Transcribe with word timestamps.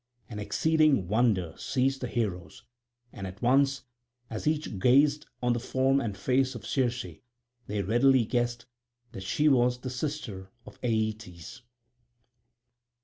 And 0.31 0.39
exceeding 0.39 1.07
wonder 1.07 1.53
seized 1.57 2.01
the 2.01 2.07
heroes, 2.07 2.63
and 3.13 3.27
at 3.27 3.39
once, 3.39 3.83
as 4.31 4.47
each 4.47 4.79
gazed 4.79 5.27
on 5.43 5.53
the 5.53 5.59
form 5.59 6.01
and 6.01 6.17
face 6.17 6.55
of 6.55 6.65
Circe, 6.65 7.05
they 7.67 7.81
readily 7.83 8.25
guessed 8.25 8.65
that 9.11 9.21
she 9.21 9.47
was 9.47 9.77
the 9.77 9.91
sister 9.91 10.49
of 10.65 10.79
Aeetes. 10.81 11.61